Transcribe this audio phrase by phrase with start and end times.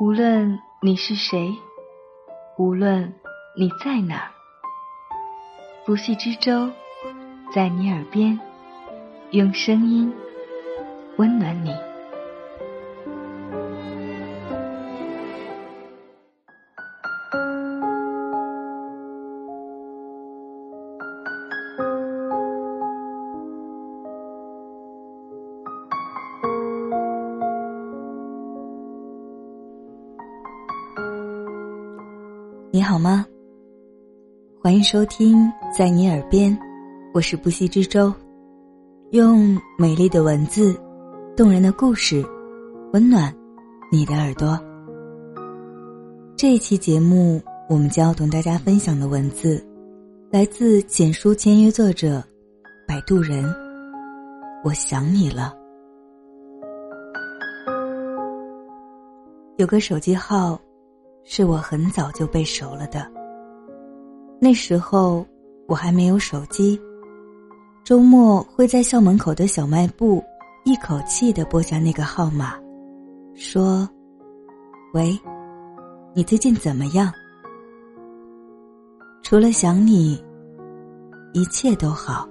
[0.00, 1.52] 无论你是谁，
[2.56, 3.12] 无论
[3.56, 4.30] 你在哪儿，
[5.84, 6.70] 不系之舟
[7.52, 8.38] 在你耳边，
[9.32, 10.14] 用声音
[11.16, 11.87] 温暖你。
[32.78, 33.26] 你好吗？
[34.62, 36.56] 欢迎收听在你耳边，
[37.12, 38.14] 我是不息之舟，
[39.10, 40.80] 用美丽的文字、
[41.36, 42.24] 动人的故事，
[42.92, 43.34] 温暖
[43.90, 44.56] 你的耳朵。
[46.36, 49.60] 这一期节目，我们将要同大家分享的文字，
[50.30, 52.22] 来自简书签约作者
[52.86, 53.44] 摆渡人。
[54.62, 55.52] 我想你了，
[59.56, 60.56] 有个手机号。
[61.30, 63.06] 是我很早就背熟了的。
[64.40, 65.26] 那时候
[65.66, 66.80] 我还没有手机，
[67.84, 70.24] 周末会在校门口的小卖部
[70.64, 72.54] 一口气的拨下那个号码，
[73.34, 73.86] 说
[74.94, 75.20] ：“喂，
[76.14, 77.12] 你最近怎么样？
[79.22, 80.18] 除了想你，
[81.34, 82.26] 一切都好。”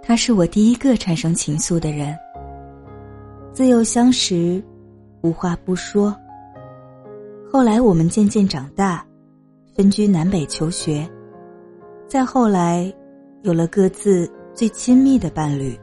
[0.00, 2.16] 他是我第一个产生情愫的人。
[3.52, 4.64] 自幼相识。
[5.26, 6.16] 无话不说。
[7.50, 9.04] 后来我们渐渐长大，
[9.74, 11.08] 分居南北求学，
[12.06, 12.92] 再后来，
[13.42, 15.76] 有了各自最亲密的伴侣，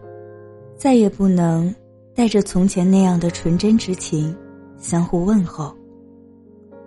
[0.78, 1.74] 再也不能
[2.16, 4.34] 带着从前那样的纯真之情
[4.78, 5.76] 相互问候。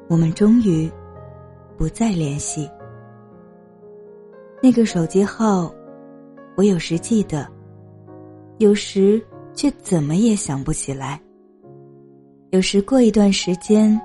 [0.09, 0.91] 我们终于
[1.77, 2.67] 不再联系。
[4.63, 5.71] 那个手机号，
[6.57, 7.47] 我有时记得，
[8.57, 11.21] 有时却怎么也想不起来。
[12.51, 14.01] 有时过一段时间，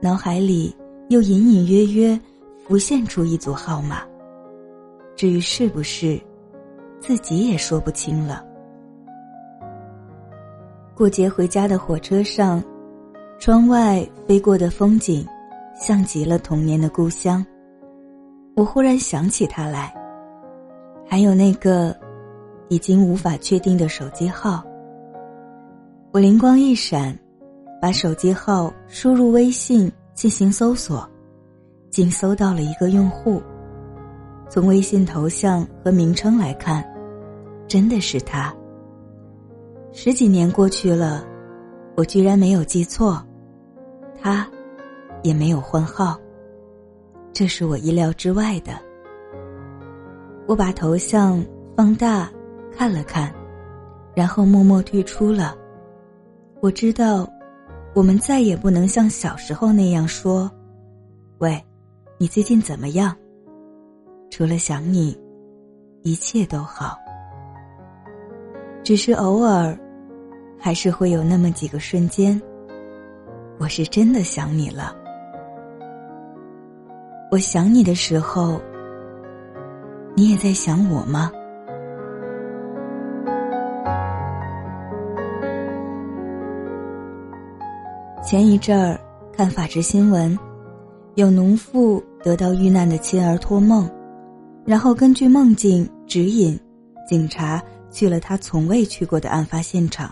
[0.00, 0.74] 脑海里
[1.08, 2.18] 又隐隐约约
[2.64, 4.02] 浮现出一组号码。
[5.16, 6.18] 至于是不是，
[7.00, 8.44] 自己也说不清了。
[10.94, 12.62] 过节回家的火车上，
[13.40, 15.26] 窗外飞过的风景，
[15.74, 17.44] 像极了童年的故乡。
[18.54, 19.92] 我忽然想起他来，
[21.04, 21.94] 还有那个
[22.68, 24.62] 已经无法确定的手机号。
[26.12, 27.18] 我灵光一闪。
[27.82, 31.04] 把手机号输入微信进行搜索，
[31.90, 33.42] 竟搜到了一个用户。
[34.48, 36.88] 从微信头像和名称来看，
[37.66, 38.54] 真的是他。
[39.90, 41.26] 十几年过去了，
[41.96, 43.20] 我居然没有记错，
[44.22, 44.48] 他
[45.24, 46.16] 也没有换号，
[47.32, 48.74] 这是我意料之外的。
[50.46, 51.44] 我把头像
[51.76, 52.30] 放大
[52.70, 53.34] 看了看，
[54.14, 55.56] 然后默默退出了。
[56.60, 57.28] 我知道。
[57.94, 60.50] 我们再也不能像小时候那样说
[61.38, 61.62] ：“喂，
[62.18, 63.14] 你最近怎么样？”
[64.30, 65.14] 除了想你，
[66.02, 66.98] 一切都好。
[68.82, 69.78] 只是偶尔，
[70.58, 72.40] 还是会有那么几个瞬间，
[73.58, 74.96] 我是真的想你了。
[77.30, 78.60] 我想你的时候，
[80.14, 81.30] 你也在想我吗？
[88.32, 88.98] 前一阵儿
[89.36, 90.38] 看法制新闻，
[91.16, 93.86] 有农妇得到遇难的亲儿托梦，
[94.64, 96.58] 然后根据梦境指引，
[97.06, 100.10] 警察去了他从未去过的案发现场，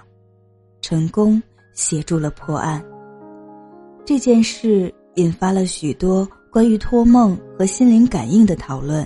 [0.83, 1.43] 成功
[1.73, 2.85] 协助了破案。
[4.05, 9.03] 这件事引发了许多关于托梦和心灵感应的讨论，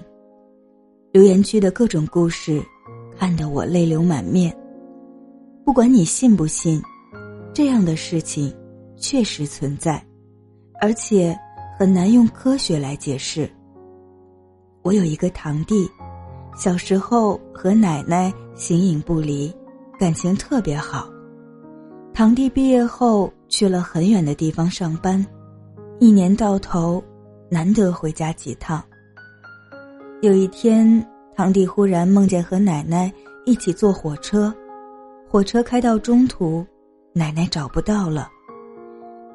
[1.13, 2.61] 留言区的各种故事，
[3.17, 4.53] 看得我泪流满面。
[5.65, 6.83] 不管你信不信，
[7.53, 8.53] 这样的事情。
[9.05, 10.03] 确实存在，
[10.81, 11.39] 而且
[11.79, 13.47] 很难用科学来解释。
[14.81, 15.87] 我有一个堂弟，
[16.57, 19.55] 小时候和奶奶形影不离，
[20.01, 21.07] 感情特别好。
[22.15, 25.23] 堂弟毕业后去了很远的地方上班，
[26.01, 27.05] 一年到头
[27.51, 28.83] 难得回家几趟。
[30.23, 31.07] 有一天，
[31.37, 33.13] 堂弟忽然梦见和奶奶
[33.45, 34.51] 一起坐火车，
[35.29, 36.65] 火车开到中途，
[37.13, 38.31] 奶奶找不到了。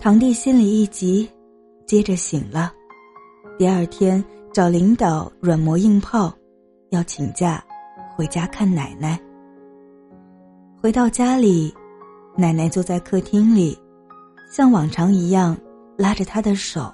[0.02, 1.30] 堂弟心里一急，
[1.86, 2.72] 接着醒了。
[3.58, 4.24] 第二天
[4.54, 6.34] 找领导软磨硬泡，
[6.92, 7.62] 要请假
[8.16, 9.20] 回家看奶奶。
[10.82, 11.74] 回到家里，
[12.38, 13.78] 奶奶坐在客厅里，
[14.50, 15.56] 像往常一样
[15.98, 16.90] 拉着他的手，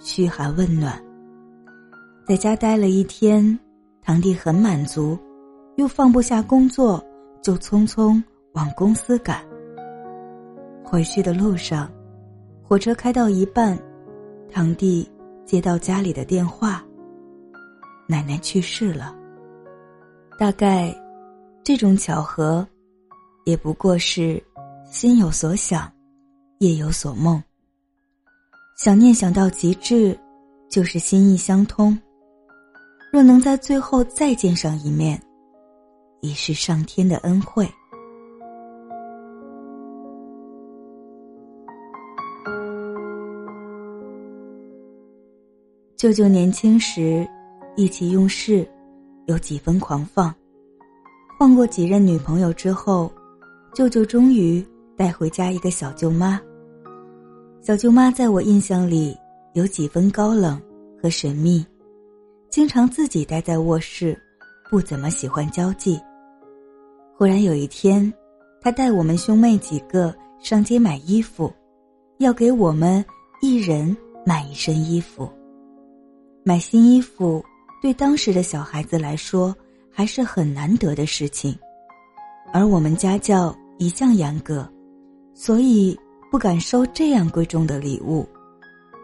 [0.00, 1.00] 嘘寒问暖。
[2.26, 3.56] 在家待了一天，
[4.02, 5.16] 堂弟很满足，
[5.76, 7.00] 又放不下工作，
[7.40, 8.20] 就匆匆
[8.54, 9.44] 往公司赶。
[10.82, 11.88] 回去的路上，
[12.68, 13.78] 火车开到一半，
[14.52, 15.10] 堂弟
[15.46, 16.84] 接到家里的电话，
[18.06, 19.16] 奶奶去世了。
[20.38, 20.94] 大概，
[21.64, 22.68] 这种巧合，
[23.46, 24.42] 也不过是
[24.84, 25.90] 心有所想，
[26.58, 27.42] 夜有所梦。
[28.76, 30.14] 想念想到极致，
[30.68, 31.98] 就是心意相通。
[33.10, 35.18] 若能在最后再见上一面，
[36.20, 37.66] 已是上天的恩惠。
[45.98, 47.28] 舅舅年轻时，
[47.74, 48.64] 意气用事。
[49.26, 50.32] 有几分狂放，
[51.36, 53.12] 换过几任女朋友之后，
[53.74, 54.64] 舅舅终于
[54.96, 56.40] 带回家一个小舅妈。
[57.60, 59.14] 小舅妈在我印象里
[59.54, 60.58] 有几分高冷
[61.02, 61.66] 和神秘，
[62.48, 64.16] 经常自己待在卧室，
[64.70, 66.00] 不怎么喜欢交际。
[67.16, 68.10] 忽然有一天，
[68.60, 71.52] 她带我们兄妹几个上街买衣服，
[72.18, 73.04] 要给我们
[73.42, 73.94] 一人
[74.24, 75.28] 买一身衣服。
[76.48, 77.44] 买新衣服。
[77.82, 79.54] 对当时的小孩子来说，
[79.92, 81.54] 还是很难得的事情，
[82.54, 84.66] 而我们家教一向严格，
[85.34, 85.94] 所以
[86.30, 88.26] 不敢收这样贵重的礼物，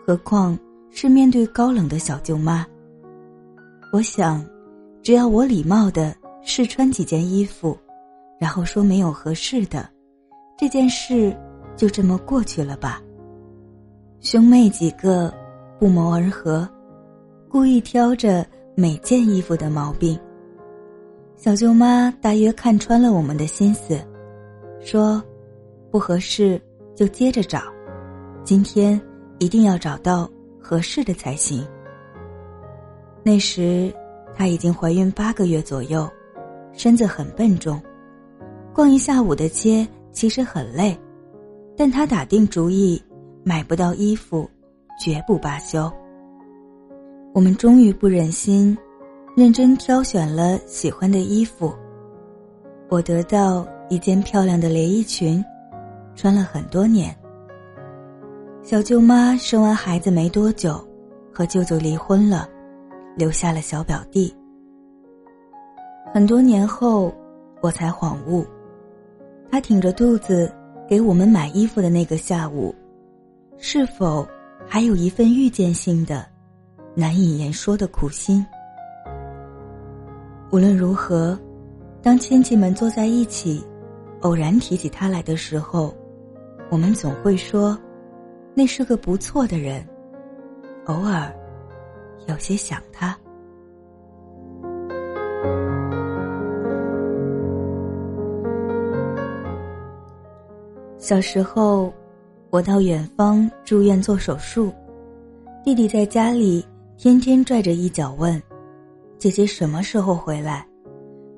[0.07, 0.59] 何况
[0.91, 2.67] 是面对高冷的小舅妈。
[3.93, 4.43] 我想，
[5.03, 7.79] 只要我礼貌的试穿几件衣服，
[8.41, 9.87] 然后说没有合适的，
[10.57, 11.37] 这件事
[11.77, 13.03] 就这么过去了吧。
[14.21, 15.31] 兄妹几个
[15.79, 16.67] 不谋而合，
[17.55, 18.45] 故意挑着。
[18.75, 20.19] 每件衣服的毛病，
[21.37, 23.97] 小舅妈大约看穿了我们的心思，
[24.81, 25.23] 说
[25.89, 26.61] ：“不合适
[26.97, 27.63] 就接着找，
[28.43, 29.01] 今天
[29.39, 30.29] 一定要找到
[30.61, 31.65] 合适的才行。”
[33.23, 33.95] 那时
[34.35, 36.11] 她已经怀孕八个月左右，
[36.73, 37.81] 身子很笨重，
[38.73, 40.99] 逛一下午的街其实很累，
[41.77, 43.01] 但她打定主意，
[43.45, 44.51] 买不到衣服
[45.01, 45.89] 绝不罢休。
[47.35, 48.79] 我们终于不忍心，
[49.37, 51.75] 认真挑选了喜欢的衣服。
[52.89, 55.45] 我得到一件漂亮的连衣裙，
[56.15, 57.13] 穿了很多年。
[58.63, 60.81] 小舅妈生完孩子没多久，
[61.33, 62.49] 和舅舅离婚了，
[63.17, 64.33] 留下了小表弟。
[66.13, 67.13] 很多年后，
[67.61, 68.47] 我才恍悟，
[69.51, 70.55] 他挺着肚子
[70.89, 72.73] 给我们买衣服的那个下午，
[73.59, 74.25] 是否
[74.69, 76.25] 还有一份预见性的？
[76.95, 78.45] 难以言说的苦心。
[80.53, 81.37] 无论如何，
[82.01, 83.65] 当亲戚们坐在一起，
[84.21, 85.93] 偶然提起他来的时候，
[86.71, 87.77] 我们总会说，
[88.55, 89.85] 那是个不错的人。
[90.85, 91.35] 偶尔，
[92.29, 93.17] 有些想他。
[100.97, 101.93] 小时候，
[102.51, 104.73] 我到远方住院做手术，
[105.65, 106.65] 弟弟在家里。
[106.97, 108.41] 天天拽着衣角问
[109.19, 110.67] ：“姐姐什么时候回来？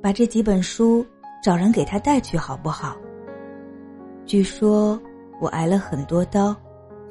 [0.03, 1.05] 把这几本书
[1.43, 2.95] 找人给他带去好不好？”
[4.27, 5.01] 据说
[5.41, 6.55] 我挨了很多刀，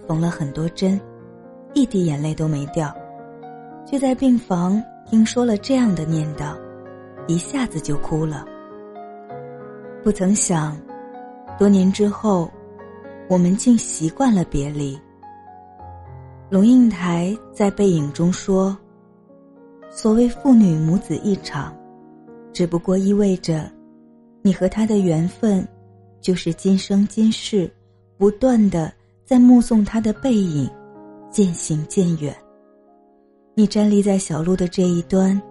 [0.07, 0.99] 缝了很多针，
[1.73, 2.95] 一滴眼泪都没掉，
[3.85, 6.55] 却在病房听说了这样的念叨，
[7.27, 8.45] 一下子就哭了。
[10.03, 10.77] 不曾想，
[11.57, 12.49] 多年之后，
[13.27, 14.97] 我们竟习惯了别离。
[16.47, 18.77] 龙应台在《背影》中说
[19.89, 21.75] ：“所谓父女母子一场，
[22.53, 23.67] 只不过意味着，
[24.43, 25.67] 你和他的缘分，
[26.21, 27.69] 就是今生今世，
[28.15, 28.93] 不断的
[29.25, 30.69] 在目送他的背影，
[31.31, 32.33] 渐行渐远。
[33.55, 35.41] 你站立在小路的这一端，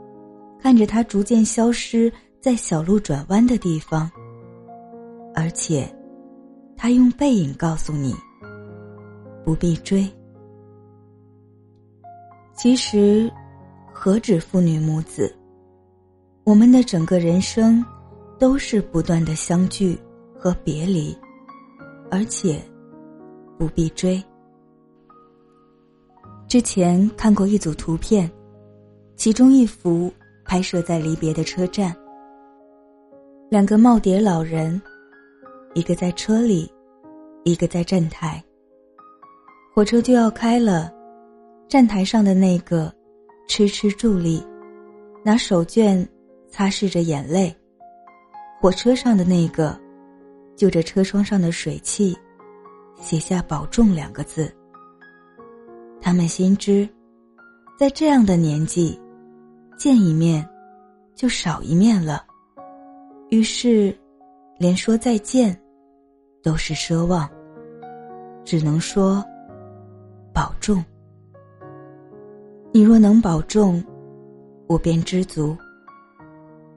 [0.61, 2.11] 看着他逐渐消失
[2.41, 4.09] 在小路转弯的地方，
[5.35, 5.93] 而且，
[6.77, 8.15] 他用背影告诉你，
[9.45, 10.09] 不必追。”
[12.57, 13.31] 其实，
[13.93, 15.35] 何止父女母子，
[16.45, 17.85] 我们的整个人生，
[18.39, 19.99] 都是不断的相聚
[20.39, 21.17] 和别离，
[22.13, 22.63] 而且
[23.59, 24.23] 不必追。
[26.47, 28.31] 之前看过一组图片，
[29.17, 30.11] 其中一幅
[30.45, 31.95] 拍摄在离别的车站，
[33.51, 34.81] 两个耄耋老人，
[35.75, 36.71] 一个在车里，
[37.43, 38.43] 一个在站台。
[39.75, 40.95] 火车就要开了。
[41.69, 42.93] 站台上的那个，
[43.49, 44.45] 痴痴伫立，
[45.25, 46.07] 拿手绢
[46.49, 47.53] 擦拭着眼泪；
[48.61, 49.79] 火车上的那个，
[50.57, 52.17] 就着车窗上的水汽，
[52.97, 54.55] 写下“保重”两个字。
[56.01, 56.89] 他们心知，
[57.79, 59.01] 在这样的年纪，
[59.77, 60.47] 见一面，
[61.15, 62.25] 就少一面了，
[63.31, 63.97] 于是，
[64.59, 65.59] 连说再见，
[66.43, 67.29] 都是奢望。
[68.45, 69.25] 只能说
[70.33, 70.85] 保重。
[72.77, 73.81] 你若能保重，
[74.67, 75.57] 我便知足。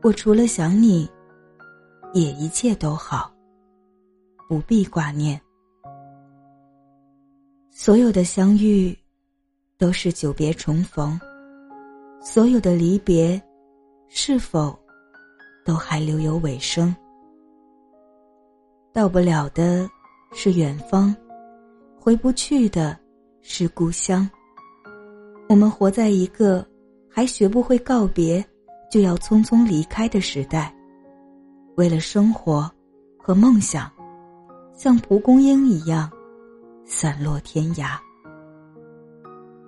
[0.04, 1.10] 我除了想你，
[2.14, 3.34] 也一切都好，
[4.48, 5.42] 不必挂念。
[7.72, 8.96] 所有的相遇，
[9.80, 11.20] 都是久别重逢；
[12.22, 13.42] 所有的离别，
[14.08, 14.78] 是否
[15.66, 16.96] 都还留有尾声？
[18.94, 19.90] 到不了的
[20.32, 21.16] 是远方，
[22.00, 22.96] 回不去的
[23.42, 24.30] 是故乡。
[25.50, 26.66] 我们活在一个
[27.10, 28.46] 还学不会告别，
[28.92, 30.74] 就要匆匆离开的时代。
[31.76, 32.70] 为了生活
[33.18, 33.90] 和梦想，
[34.74, 36.12] 像蒲公英一样
[36.86, 37.98] 散落天涯。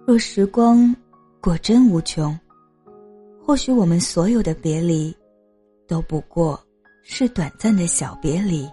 [0.06, 0.96] 若时光
[1.40, 2.38] 果真无穷，
[3.46, 5.16] 或许我们所有的别离，
[5.88, 6.60] 都不过
[7.04, 8.70] 是短暂的小别离。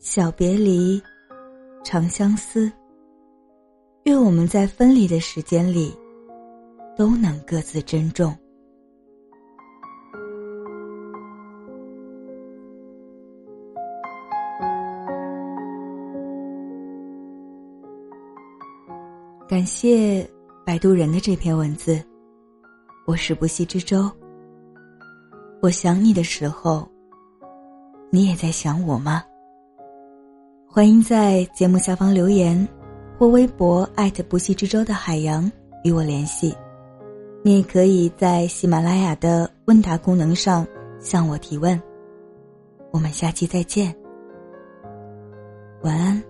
[0.00, 1.00] 小别离，
[1.84, 2.72] 长相思。
[4.04, 5.96] 愿我们在分离的时间里，
[6.96, 8.36] 都能各自珍重。
[19.48, 20.28] 感谢
[20.66, 22.02] 摆渡人的这篇文字，
[23.06, 24.10] 我是不息之舟。
[25.60, 26.88] 我想你的时候，
[28.10, 29.22] 你也在想我吗？
[30.66, 32.66] 欢迎在节目下方留言。
[33.22, 35.48] 或微博艾特不息之舟的海洋
[35.84, 36.52] 与我联系，
[37.44, 40.66] 你也可以在喜马拉雅的问答功能上
[40.98, 41.80] 向我提问。
[42.90, 43.94] 我们下期再见，
[45.84, 46.20] 晚安。